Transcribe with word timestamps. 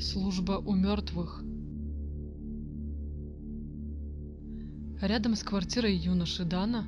Служба 0.00 0.52
у 0.52 0.74
мертвых. 0.74 1.42
Рядом 5.02 5.34
с 5.34 5.42
квартирой 5.42 5.94
юноши 5.94 6.44
Дана 6.44 6.86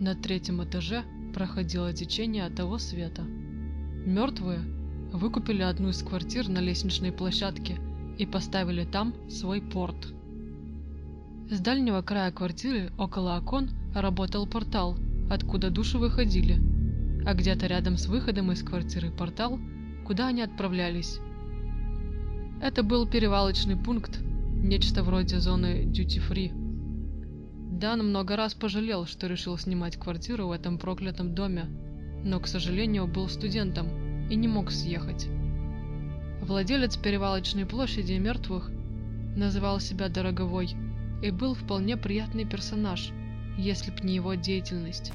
на 0.00 0.14
третьем 0.14 0.64
этаже 0.64 1.04
проходило 1.34 1.92
течение 1.92 2.48
того 2.48 2.78
света. 2.78 3.20
Мертвые 3.22 4.60
выкупили 5.12 5.60
одну 5.60 5.90
из 5.90 6.02
квартир 6.02 6.48
на 6.48 6.60
лестничной 6.60 7.12
площадке 7.12 7.78
и 8.16 8.24
поставили 8.24 8.86
там 8.86 9.14
свой 9.28 9.60
порт. 9.60 10.14
С 11.50 11.60
дальнего 11.60 12.00
края 12.00 12.32
квартиры, 12.32 12.92
около 12.96 13.36
окон, 13.36 13.72
работал 13.94 14.46
портал, 14.46 14.96
откуда 15.28 15.68
души 15.68 15.98
выходили, 15.98 16.58
а 17.26 17.34
где-то 17.34 17.66
рядом 17.66 17.98
с 17.98 18.06
выходом 18.06 18.52
из 18.52 18.62
квартиры 18.62 19.10
портал, 19.10 19.58
куда 20.06 20.28
они 20.28 20.40
отправлялись. 20.40 21.20
Это 22.64 22.82
был 22.82 23.06
перевалочный 23.06 23.76
пункт, 23.76 24.20
нечто 24.22 25.02
вроде 25.02 25.38
зоны 25.38 25.84
duty-free. 25.84 26.50
Дан 27.78 28.08
много 28.08 28.36
раз 28.36 28.54
пожалел, 28.54 29.04
что 29.04 29.26
решил 29.26 29.58
снимать 29.58 29.98
квартиру 29.98 30.46
в 30.46 30.50
этом 30.50 30.78
проклятом 30.78 31.34
доме, 31.34 31.66
но, 32.24 32.40
к 32.40 32.46
сожалению, 32.46 33.06
был 33.06 33.28
студентом 33.28 34.28
и 34.30 34.34
не 34.34 34.48
мог 34.48 34.70
съехать. 34.70 35.28
Владелец 36.40 36.96
перевалочной 36.96 37.66
площади 37.66 38.14
мертвых 38.14 38.70
называл 39.36 39.78
себя 39.78 40.08
Дороговой 40.08 40.70
и 41.22 41.30
был 41.30 41.52
вполне 41.52 41.98
приятный 41.98 42.46
персонаж, 42.46 43.10
если 43.58 43.90
б 43.90 43.98
не 44.02 44.14
его 44.14 44.32
деятельность. 44.36 45.12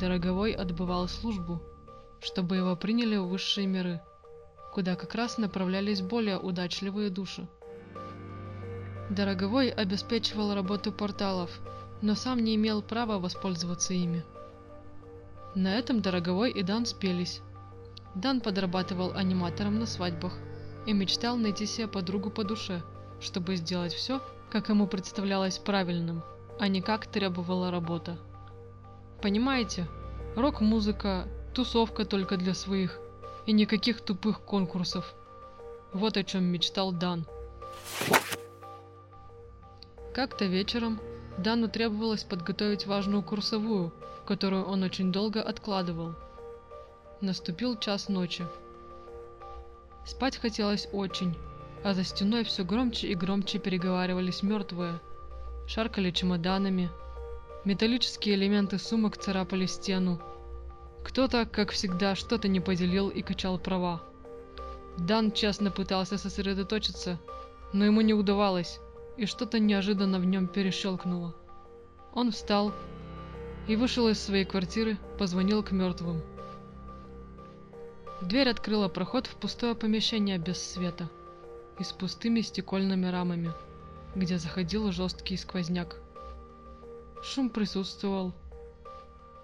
Дороговой 0.00 0.50
отбывал 0.50 1.06
службу, 1.06 1.62
чтобы 2.20 2.56
его 2.56 2.74
приняли 2.74 3.14
в 3.14 3.28
высшие 3.28 3.68
миры, 3.68 4.00
куда 4.72 4.96
как 4.96 5.14
раз 5.14 5.38
направлялись 5.38 6.02
более 6.02 6.38
удачливые 6.38 7.10
души. 7.10 7.46
Дороговой 9.10 9.70
обеспечивал 9.70 10.54
работу 10.54 10.92
порталов, 10.92 11.50
но 12.00 12.14
сам 12.14 12.38
не 12.44 12.54
имел 12.54 12.80
права 12.80 13.18
воспользоваться 13.18 13.92
ими. 13.92 14.24
На 15.54 15.76
этом 15.76 16.00
Дороговой 16.00 16.52
и 16.52 16.62
Дан 16.62 16.86
спелись. 16.86 17.40
Дан 18.14 18.40
подрабатывал 18.40 19.12
аниматором 19.14 19.78
на 19.80 19.86
свадьбах 19.86 20.34
и 20.86 20.92
мечтал 20.92 21.36
найти 21.36 21.66
себе 21.66 21.88
подругу 21.88 22.30
по 22.30 22.44
душе, 22.44 22.82
чтобы 23.20 23.56
сделать 23.56 23.92
все, 23.92 24.22
как 24.50 24.68
ему 24.68 24.86
представлялось 24.86 25.58
правильным, 25.58 26.22
а 26.58 26.68
не 26.68 26.80
как 26.80 27.06
требовала 27.06 27.70
работа. 27.70 28.16
Понимаете, 29.20 29.86
рок-музыка, 30.36 31.26
тусовка 31.52 32.04
только 32.04 32.36
для 32.36 32.54
своих 32.54 33.00
и 33.46 33.52
никаких 33.52 34.00
тупых 34.00 34.40
конкурсов. 34.40 35.14
Вот 35.92 36.16
о 36.16 36.24
чем 36.24 36.44
мечтал 36.44 36.92
Дан. 36.92 37.26
Как-то 40.14 40.44
вечером 40.44 41.00
Дану 41.38 41.68
требовалось 41.68 42.24
подготовить 42.24 42.86
важную 42.86 43.22
курсовую, 43.22 43.92
которую 44.26 44.64
он 44.64 44.82
очень 44.82 45.12
долго 45.12 45.42
откладывал. 45.42 46.14
Наступил 47.20 47.78
час 47.78 48.08
ночи. 48.08 48.46
Спать 50.04 50.36
хотелось 50.36 50.88
очень, 50.92 51.36
а 51.84 51.94
за 51.94 52.04
стеной 52.04 52.44
все 52.44 52.64
громче 52.64 53.08
и 53.08 53.14
громче 53.14 53.58
переговаривались 53.58 54.42
мертвые, 54.42 55.00
шаркали 55.66 56.10
чемоданами, 56.10 56.90
металлические 57.64 58.34
элементы 58.34 58.78
сумок 58.78 59.16
царапали 59.16 59.66
стену. 59.66 60.20
Кто-то, 61.04 61.46
как 61.46 61.70
всегда, 61.70 62.14
что-то 62.14 62.48
не 62.48 62.60
поделил 62.60 63.08
и 63.08 63.22
качал 63.22 63.58
права. 63.58 64.02
Дан 64.98 65.32
честно 65.32 65.70
пытался 65.70 66.18
сосредоточиться, 66.18 67.18
но 67.72 67.84
ему 67.84 68.00
не 68.00 68.14
удавалось 68.14 68.80
и 69.16 69.26
что-то 69.26 69.58
неожиданно 69.58 70.18
в 70.18 70.24
нем 70.24 70.46
перещелкнуло. 70.46 71.34
Он 72.12 72.32
встал 72.32 72.72
и 73.68 73.76
вышел 73.76 74.08
из 74.08 74.18
своей 74.18 74.44
квартиры, 74.44 74.98
позвонил 75.18 75.62
к 75.62 75.72
мертвым. 75.72 76.22
Дверь 78.22 78.50
открыла 78.50 78.88
проход 78.88 79.26
в 79.26 79.36
пустое 79.36 79.74
помещение 79.74 80.38
без 80.38 80.62
света 80.62 81.08
и 81.78 81.84
с 81.84 81.92
пустыми 81.92 82.40
стекольными 82.40 83.06
рамами, 83.06 83.52
где 84.14 84.38
заходил 84.38 84.92
жесткий 84.92 85.36
сквозняк. 85.36 85.96
Шум 87.22 87.48
присутствовал. 87.48 88.34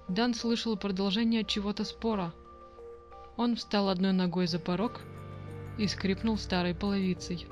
Дан 0.09 0.35
слышал 0.35 0.77
продолжение 0.77 1.45
чего-то 1.45 1.85
спора. 1.85 2.33
Он 3.37 3.57
встал 3.57 3.89
одной 3.89 4.13
ногой 4.13 4.47
за 4.47 4.61
порог 4.61 5.01
и 5.79 5.89
скрипнул 5.89 6.39
старой 6.39 6.75
половицей. 6.75 7.49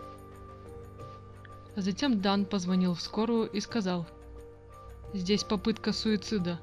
Затем 1.75 2.21
Дан 2.21 2.45
позвонил 2.45 2.95
в 2.95 3.01
скорую 3.01 3.51
и 3.51 3.59
сказал. 3.61 4.07
«Здесь 5.13 5.43
попытка 5.43 5.93
суицида. 5.93 6.61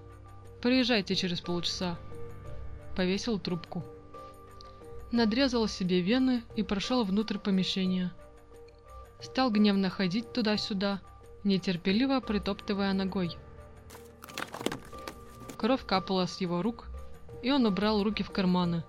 Приезжайте 0.61 1.15
через 1.15 1.41
полчаса». 1.41 1.97
Повесил 2.95 3.37
трубку. 3.37 3.83
Надрезал 5.11 5.67
себе 5.67 5.99
вены 5.99 6.43
и 6.55 6.63
прошел 6.63 7.03
внутрь 7.03 7.37
помещения. 7.37 8.13
Стал 9.19 9.51
гневно 9.51 9.89
ходить 9.89 10.31
туда-сюда, 10.31 11.01
нетерпеливо 11.43 12.21
притоптывая 12.21 12.93
ногой. 12.93 13.37
Кровь 15.61 15.85
капала 15.85 16.25
с 16.25 16.41
его 16.41 16.63
рук, 16.63 16.87
и 17.43 17.51
он 17.51 17.67
убрал 17.67 18.01
руки 18.01 18.23
в 18.23 18.31
карманы. 18.31 18.83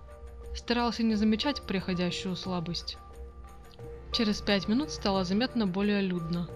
Старался 0.54 1.02
не 1.02 1.16
замечать 1.16 1.60
приходящую 1.60 2.34
слабость. 2.34 2.96
Через 4.10 4.40
пять 4.40 4.68
минут 4.68 4.90
стало 4.90 5.24
заметно 5.24 5.66
более 5.66 6.00
людно. 6.00 6.48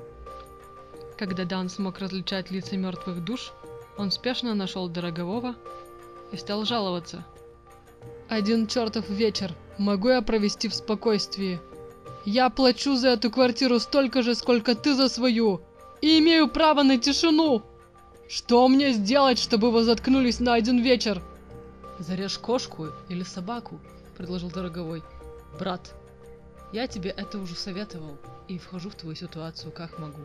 Когда 1.19 1.45
Дан 1.45 1.69
смог 1.69 1.99
различать 1.99 2.51
лица 2.51 2.79
мертвых 2.79 3.23
душ, 3.23 3.53
он 3.99 4.11
спешно 4.11 4.55
нашел 4.55 4.89
Дорогового 4.89 5.55
и 6.33 6.39
стал 6.39 6.65
жаловаться. 6.65 7.23
«Один 8.31 8.69
чертов 8.69 9.11
вечер 9.11 9.53
могу 9.77 10.09
я 10.09 10.23
провести 10.23 10.69
в 10.69 10.75
спокойствии. 10.75 11.61
Я 12.25 12.49
плачу 12.49 12.97
за 12.97 13.09
эту 13.09 13.31
квартиру 13.31 13.79
столько 13.81 14.23
же, 14.23 14.35
сколько 14.35 14.75
ты 14.75 14.95
за 14.95 15.11
свою, 15.11 15.61
и 16.01 16.19
имею 16.21 16.49
право 16.49 16.83
на 16.83 16.97
тишину! 16.97 17.63
Что 18.29 18.67
мне 18.69 18.93
сделать, 18.93 19.39
чтобы 19.39 19.71
вы 19.71 19.85
заткнулись 19.85 20.41
на 20.41 20.55
один 20.55 20.83
вечер?» 20.83 21.23
«Зарежь 21.99 22.39
кошку 22.39 22.89
или 23.09 23.23
собаку»,— 23.23 23.81
предложил 24.17 24.51
Дороговой. 24.51 25.03
«Брат, 25.59 25.95
я 26.73 26.87
тебе 26.87 27.11
это 27.11 27.39
уже 27.39 27.55
советовал 27.55 28.19
и 28.49 28.59
вхожу 28.59 28.91
в 28.91 28.95
твою 28.95 29.17
ситуацию 29.17 29.73
как 29.73 29.99
могу. 29.99 30.21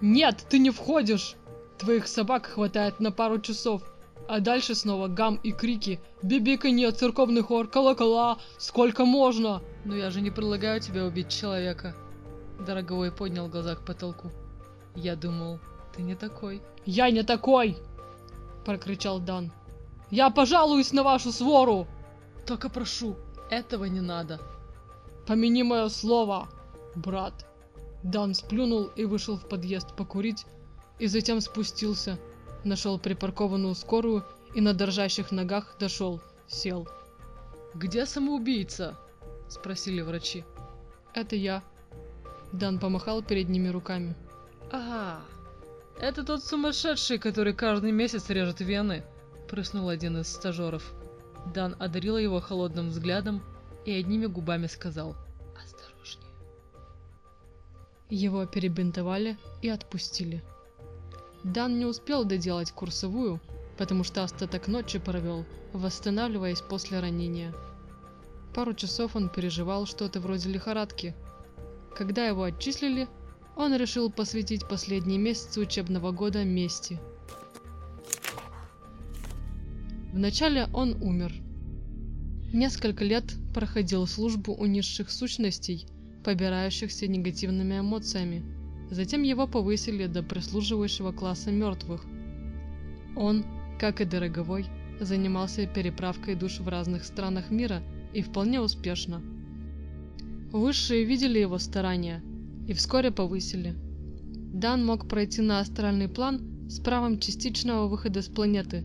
Нет, 0.00 0.44
ты 0.48 0.58
не 0.58 0.70
входишь! 0.70 1.36
Твоих 1.78 2.08
собак 2.08 2.46
хватает 2.46 3.00
на 3.00 3.12
пару 3.12 3.40
часов. 3.40 3.82
А 4.26 4.40
дальше 4.40 4.74
снова 4.74 5.08
гам 5.08 5.36
и 5.42 5.52
крики, 5.52 6.00
бибиканье, 6.22 6.90
церковный 6.92 7.42
хор, 7.42 7.68
колокола, 7.68 8.38
сколько 8.58 9.04
можно? 9.04 9.62
Но 9.84 9.94
я 9.94 10.10
же 10.10 10.22
не 10.22 10.30
предлагаю 10.30 10.80
тебе 10.80 11.02
убить 11.02 11.28
человека. 11.28 11.94
Дороговой 12.58 13.12
поднял 13.12 13.48
глаза 13.48 13.74
к 13.74 13.84
потолку. 13.84 14.30
Я 14.94 15.14
думал, 15.14 15.58
ты 15.94 16.02
не 16.02 16.14
такой. 16.14 16.62
Я 16.86 17.10
не 17.10 17.22
такой! 17.22 17.76
Прокричал 18.64 19.20
Дан. 19.20 19.52
Я 20.10 20.30
пожалуюсь 20.30 20.92
на 20.92 21.02
вашу 21.02 21.32
свору! 21.32 21.86
Только 22.46 22.68
прошу, 22.68 23.16
этого 23.50 23.84
не 23.84 24.00
надо. 24.00 24.40
Помяни 25.26 25.62
мое 25.62 25.88
слово, 25.88 26.48
брат. 26.94 27.46
Дан 28.02 28.34
сплюнул 28.34 28.90
и 28.96 29.06
вышел 29.06 29.36
в 29.36 29.48
подъезд 29.48 29.96
покурить, 29.96 30.44
и 30.98 31.06
затем 31.06 31.40
спустился, 31.40 32.18
нашел 32.64 32.98
припаркованную 32.98 33.74
скорую 33.74 34.24
и 34.54 34.60
на 34.60 34.74
дрожащих 34.74 35.32
ногах 35.32 35.76
дошел, 35.80 36.20
сел. 36.46 36.86
«Где 37.74 38.06
самоубийца?»– 38.06 38.96
спросили 39.48 40.02
врачи. 40.02 40.44
«Это 41.14 41.34
я». 41.34 41.62
Дан 42.52 42.78
помахал 42.78 43.22
перед 43.22 43.48
ними 43.48 43.68
руками. 43.68 44.14
«Ага, 44.70 45.20
это 46.00 46.24
тот 46.24 46.44
сумасшедший, 46.44 47.18
который 47.18 47.54
каждый 47.54 47.92
месяц 47.92 48.30
режет 48.30 48.60
вены»,– 48.60 49.04
прыснул 49.48 49.88
один 49.88 50.18
из 50.18 50.28
стажеров. 50.28 50.92
Дан 51.54 51.76
одарил 51.78 52.16
его 52.16 52.40
холодным 52.40 52.88
взглядом 52.88 53.42
и 53.84 53.92
одними 53.92 54.26
губами 54.26 54.66
сказал 54.66 55.16
«Осторожнее». 55.62 56.30
Его 58.10 58.46
перебинтовали 58.46 59.38
и 59.62 59.68
отпустили. 59.68 60.42
Дан 61.42 61.78
не 61.78 61.84
успел 61.84 62.24
доделать 62.24 62.72
курсовую, 62.72 63.40
потому 63.76 64.04
что 64.04 64.24
остаток 64.24 64.66
ночи 64.68 64.98
провел, 64.98 65.44
восстанавливаясь 65.72 66.62
после 66.62 67.00
ранения. 67.00 67.54
Пару 68.54 68.72
часов 68.72 69.16
он 69.16 69.28
переживал 69.28 69.84
что-то 69.84 70.20
вроде 70.20 70.48
лихорадки. 70.48 71.14
Когда 71.96 72.26
его 72.26 72.44
отчислили, 72.44 73.08
он 73.56 73.74
решил 73.76 74.10
посвятить 74.10 74.68
последние 74.68 75.18
месяцы 75.18 75.60
учебного 75.60 76.12
года 76.12 76.44
мести. 76.44 77.00
Вначале 80.12 80.68
он 80.72 81.02
умер– 81.02 81.32
Несколько 82.54 83.04
лет 83.04 83.24
проходил 83.52 84.06
службу 84.06 84.54
у 84.54 84.64
низших 84.66 85.10
сущностей, 85.10 85.88
побирающихся 86.22 87.08
негативными 87.08 87.80
эмоциями. 87.80 88.44
Затем 88.92 89.24
его 89.24 89.48
повысили 89.48 90.06
до 90.06 90.22
прислуживающего 90.22 91.10
класса 91.10 91.50
мертвых. 91.50 92.04
Он, 93.16 93.44
как 93.80 94.00
и 94.00 94.04
Дороговой, 94.04 94.66
занимался 95.00 95.66
переправкой 95.66 96.36
душ 96.36 96.60
в 96.60 96.68
разных 96.68 97.04
странах 97.04 97.50
мира 97.50 97.82
и 98.12 98.22
вполне 98.22 98.60
успешно. 98.60 99.20
Высшие 100.52 101.02
видели 101.02 101.40
его 101.40 101.58
старания 101.58 102.22
и 102.66 102.72
вскоре 102.72 103.10
повысили. 103.10 103.74
Дан 104.52 104.84
мог 104.84 105.08
пройти 105.08 105.42
на 105.42 105.60
астральный 105.60 106.08
план 106.08 106.68
с 106.68 106.80
правом 106.80 107.18
частичного 107.18 107.88
выхода 107.88 108.22
с 108.22 108.28
планеты, 108.28 108.84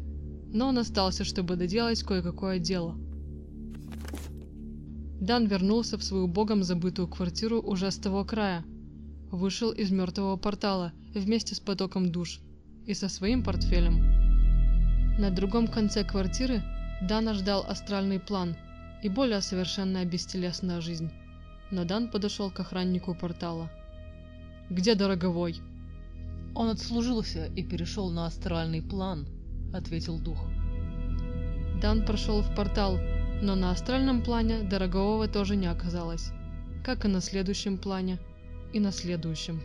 но 0.51 0.67
он 0.69 0.77
остался, 0.77 1.23
чтобы 1.23 1.55
доделать 1.55 2.03
кое-какое 2.03 2.59
дело. 2.59 2.97
Дан 5.21 5.45
вернулся 5.45 5.97
в 5.97 6.03
свою 6.03 6.27
богом 6.27 6.63
забытую 6.63 7.07
квартиру 7.07 7.61
уже 7.61 7.91
с 7.91 7.97
того 7.97 8.25
края, 8.25 8.65
вышел 9.31 9.71
из 9.71 9.91
мертвого 9.91 10.37
портала 10.37 10.93
вместе 11.13 11.55
с 11.55 11.59
потоком 11.59 12.11
душ 12.11 12.39
и 12.85 12.93
со 12.93 13.09
своим 13.09 13.43
портфелем. 13.43 13.99
На 15.19 15.29
другом 15.29 15.67
конце 15.67 16.03
квартиры 16.03 16.63
Дана 17.01 17.33
ждал 17.33 17.65
астральный 17.67 18.19
план 18.19 18.55
и 19.03 19.09
более 19.09 19.41
совершенная 19.41 20.05
бестелесная 20.05 20.81
жизнь. 20.81 21.11
Но 21.71 21.85
Дан 21.85 22.09
подошел 22.09 22.51
к 22.51 22.59
охраннику 22.59 23.13
портала. 23.15 23.69
«Где 24.69 24.95
Дороговой?» 24.95 25.61
«Он 26.55 26.69
отслужился 26.69 27.45
и 27.55 27.63
перешел 27.63 28.09
на 28.09 28.25
астральный 28.25 28.81
план»,— 28.81 29.27
ответил 29.73 30.17
дух. 30.19 30.45
Дан 31.81 32.05
прошел 32.05 32.41
в 32.41 32.55
портал, 32.55 32.97
но 33.41 33.55
на 33.55 33.71
астральном 33.71 34.21
плане 34.21 34.63
Дорогового 34.63 35.27
тоже 35.27 35.55
не 35.55 35.67
оказалось, 35.67 36.31
как 36.83 37.05
и 37.05 37.07
на 37.07 37.21
следующем 37.21 37.77
плане, 37.77 38.19
и 38.73 38.79
на 38.79 38.91
следующем. 38.91 39.61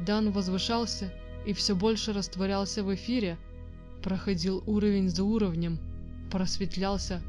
Дан 0.00 0.30
возвышался 0.30 1.12
и 1.46 1.52
все 1.52 1.74
больше 1.74 2.12
растворялся 2.12 2.82
в 2.82 2.94
эфире, 2.94 3.36
проходил 4.02 4.62
уровень 4.66 5.08
за 5.08 5.24
уровнем, 5.24 5.78
просветлялся, 6.30 7.20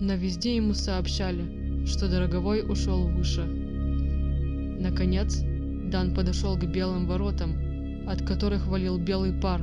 но 0.00 0.14
везде 0.14 0.56
ему 0.56 0.74
сообщали, 0.74 1.59
что 1.86 2.08
Дороговой 2.08 2.62
ушел 2.62 3.06
выше. 3.08 3.44
Наконец, 3.44 5.42
Дан 5.90 6.14
подошел 6.14 6.56
к 6.56 6.64
белым 6.64 7.06
воротам, 7.06 8.08
от 8.08 8.22
которых 8.22 8.66
валил 8.66 8.98
белый 8.98 9.32
пар, 9.32 9.62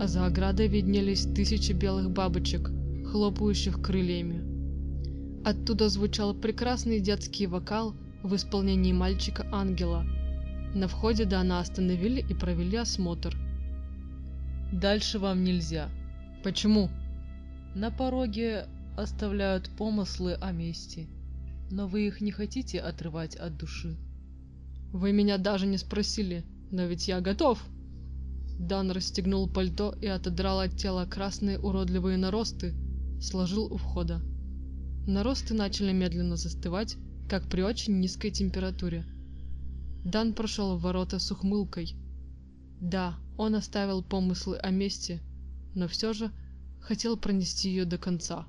а 0.00 0.06
за 0.06 0.26
оградой 0.26 0.68
виднелись 0.68 1.26
тысячи 1.26 1.72
белых 1.72 2.10
бабочек, 2.10 2.70
хлопающих 3.10 3.80
крыльями. 3.80 5.44
Оттуда 5.44 5.88
звучал 5.88 6.34
прекрасный 6.34 7.00
детский 7.00 7.46
вокал 7.46 7.94
в 8.22 8.34
исполнении 8.34 8.92
мальчика-ангела. 8.92 10.04
На 10.74 10.88
входе 10.88 11.24
Дана 11.24 11.60
остановили 11.60 12.20
и 12.20 12.34
провели 12.34 12.76
осмотр. 12.76 13.36
«Дальше 14.72 15.18
вам 15.18 15.44
нельзя». 15.44 15.88
«Почему?» 16.42 16.90
«На 17.74 17.90
пороге 17.90 18.66
оставляют 18.96 19.70
помыслы 19.76 20.34
о 20.34 20.52
мести, 20.52 21.08
но 21.70 21.86
вы 21.88 22.06
их 22.06 22.20
не 22.20 22.30
хотите 22.30 22.80
отрывать 22.80 23.36
от 23.36 23.56
души». 23.56 23.96
«Вы 24.92 25.12
меня 25.12 25.38
даже 25.38 25.66
не 25.66 25.78
спросили, 25.78 26.44
но 26.70 26.84
ведь 26.86 27.08
я 27.08 27.20
готов!» 27.20 27.62
Дан 28.58 28.90
расстегнул 28.90 29.48
пальто 29.48 29.94
и 30.00 30.06
отодрал 30.06 30.60
от 30.60 30.76
тела 30.76 31.04
красные 31.04 31.58
уродливые 31.58 32.16
наросты, 32.16 32.74
сложил 33.20 33.72
у 33.72 33.76
входа. 33.76 34.22
Наросты 35.06 35.54
начали 35.54 35.92
медленно 35.92 36.36
застывать, 36.36 36.96
как 37.28 37.48
при 37.48 37.62
очень 37.62 38.00
низкой 38.00 38.30
температуре. 38.30 39.04
Дан 40.04 40.32
прошел 40.32 40.76
в 40.76 40.82
ворота 40.82 41.18
с 41.18 41.30
ухмылкой. 41.30 41.96
Да, 42.80 43.16
он 43.36 43.54
оставил 43.54 44.02
помыслы 44.02 44.56
о 44.56 44.70
мести, 44.70 45.20
но 45.74 45.88
все 45.88 46.12
же 46.12 46.30
хотел 46.80 47.16
пронести 47.16 47.68
ее 47.68 47.84
до 47.84 47.98
конца. 47.98 48.46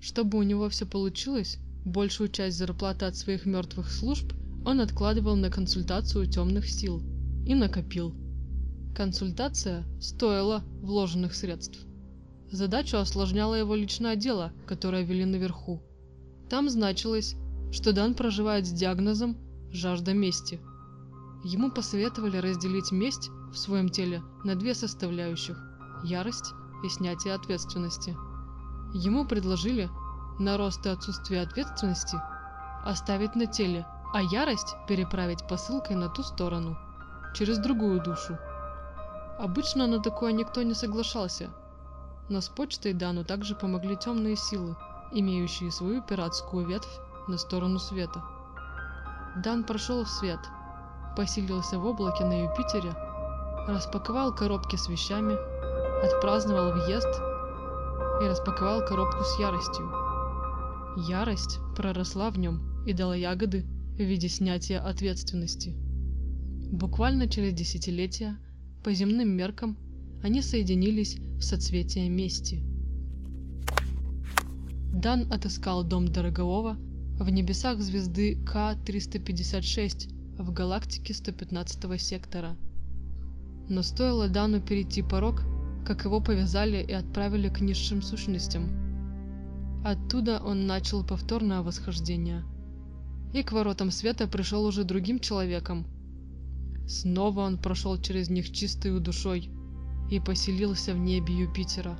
Чтобы 0.00 0.38
у 0.38 0.42
него 0.42 0.68
все 0.68 0.84
получилось, 0.84 1.58
большую 1.86 2.28
часть 2.28 2.58
зарплаты 2.58 3.06
от 3.06 3.16
своих 3.16 3.46
мертвых 3.46 3.90
служб 3.90 4.32
он 4.64 4.80
откладывал 4.80 5.36
на 5.36 5.50
консультацию 5.50 6.26
темных 6.26 6.68
сил 6.68 7.00
и 7.46 7.54
накопил. 7.54 8.14
Консультация 8.94 9.84
стоила 10.00 10.64
вложенных 10.82 11.34
средств. 11.34 11.78
Задачу 12.50 12.96
осложняло 12.96 13.54
его 13.54 13.74
личное 13.74 14.16
дело, 14.16 14.52
которое 14.66 15.04
вели 15.04 15.24
наверху. 15.24 15.82
Там 16.50 16.68
значилось, 16.68 17.36
что 17.70 17.92
Дан 17.92 18.14
проживает 18.14 18.66
с 18.66 18.70
диагнозом 18.70 19.36
«жажда 19.70 20.12
мести». 20.12 20.60
Ему 21.44 21.70
посоветовали 21.70 22.38
разделить 22.38 22.90
месть 22.90 23.30
в 23.52 23.56
своем 23.56 23.88
теле 23.88 24.22
на 24.42 24.56
две 24.56 24.74
составляющих– 24.74 25.56
ярость 26.04 26.52
и 26.84 26.88
снятие 26.88 27.34
ответственности. 27.34 28.16
Ему 28.94 29.26
предложили 29.26 29.88
на 30.38 30.56
рост 30.56 30.84
и 30.86 30.88
отсутствие 30.88 31.42
ответственности 31.42 32.20
оставить 32.84 33.34
на 33.34 33.46
теле, 33.46 33.86
а 34.14 34.22
ярость 34.22 34.76
переправить 34.86 35.46
посылкой 35.48 35.96
на 35.96 36.08
ту 36.08 36.22
сторону, 36.22 36.78
через 37.34 37.58
другую 37.58 38.02
душу. 38.02 38.38
Обычно 39.38 39.86
на 39.86 40.00
такое 40.00 40.32
никто 40.32 40.62
не 40.62 40.74
соглашался, 40.74 41.50
но 42.28 42.40
с 42.40 42.48
почтой 42.48 42.92
Дану 42.92 43.24
также 43.24 43.54
помогли 43.54 43.96
темные 43.96 44.36
силы, 44.36 44.76
имеющие 45.12 45.70
свою 45.70 46.02
пиратскую 46.02 46.66
ветвь 46.66 47.00
на 47.28 47.38
сторону 47.38 47.78
света. 47.78 48.22
Дан 49.36 49.64
прошел 49.64 50.04
в 50.04 50.08
свет, 50.08 50.40
поселился 51.16 51.78
в 51.78 51.86
облаке 51.86 52.24
на 52.24 52.44
Юпитере, 52.44 52.94
распаковал 53.68 54.34
коробки 54.34 54.76
с 54.76 54.88
вещами, 54.88 55.36
отпраздновал 56.04 56.72
въезд 56.72 57.20
и 58.22 58.28
распаковал 58.28 58.84
коробку 58.84 59.24
с 59.24 59.38
яростью. 59.38 60.05
Ярость 60.96 61.58
проросла 61.76 62.30
в 62.30 62.38
нем 62.38 62.84
и 62.86 62.94
дала 62.94 63.14
ягоды 63.14 63.66
в 63.96 64.00
виде 64.00 64.28
снятия 64.28 64.80
ответственности. 64.80 65.74
Буквально 66.72 67.28
через 67.28 67.52
десятилетия 67.52 68.38
по 68.82 68.94
земным 68.94 69.28
меркам 69.28 69.76
они 70.22 70.40
соединились 70.40 71.18
в 71.38 71.42
соцветие 71.42 72.08
мести. 72.08 72.62
Дан 74.92 75.30
отыскал 75.30 75.84
дом 75.84 76.08
Дорогового 76.08 76.78
в 77.18 77.28
небесах 77.28 77.80
звезды 77.82 78.42
К-356 78.46 80.42
в 80.42 80.52
галактике 80.52 81.12
115 81.12 82.00
сектора. 82.00 82.56
Но 83.68 83.82
стоило 83.82 84.28
Дану 84.28 84.62
перейти 84.62 85.02
порог, 85.02 85.42
как 85.86 86.06
его 86.06 86.20
повязали 86.20 86.82
и 86.82 86.92
отправили 86.92 87.50
к 87.50 87.60
низшим 87.60 88.00
сущностям. 88.00 88.85
Оттуда 89.86 90.42
он 90.44 90.66
начал 90.66 91.04
повторное 91.04 91.62
восхождение. 91.62 92.44
И 93.32 93.44
к 93.44 93.52
воротам 93.52 93.92
света 93.92 94.26
пришел 94.26 94.64
уже 94.64 94.82
другим 94.82 95.20
человеком, 95.20 95.86
Снова 96.88 97.40
он 97.40 97.58
прошел 97.58 97.96
через 98.00 98.30
них 98.30 98.52
чистой 98.52 98.98
душой 99.00 99.50
и 100.10 100.20
поселился 100.20 100.92
в 100.92 100.98
небе 100.98 101.36
Юпитера, 101.36 101.98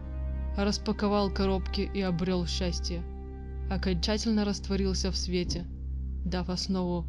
распаковал 0.57 1.33
коробки 1.33 1.89
и 1.93 2.01
обрел 2.01 2.47
счастье, 2.47 3.05
окончательно 3.69 4.45
растворился 4.45 5.13
в 5.13 5.17
свете, 5.17 5.65
дав 6.25 6.49
основу 6.51 7.07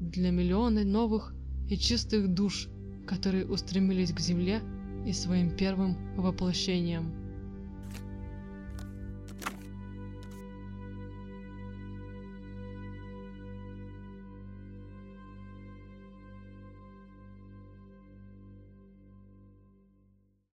для 0.00 0.30
миллиона 0.30 0.84
новых 0.84 1.32
и 1.68 1.76
чистых 1.76 2.34
душ, 2.34 2.68
которые 3.06 3.46
устремились 3.46 4.12
к 4.12 4.18
земле 4.18 4.62
и 5.06 5.12
своим 5.12 5.56
первым 5.56 5.96
воплощением. 6.16 7.21